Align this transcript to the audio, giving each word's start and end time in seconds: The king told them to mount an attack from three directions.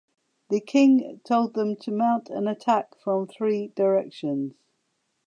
The 0.49 0.61
king 0.61 1.21
told 1.23 1.53
them 1.53 1.75
to 1.75 1.91
mount 1.91 2.27
an 2.31 2.47
attack 2.47 2.95
from 2.97 3.27
three 3.27 3.67
directions. 3.75 4.55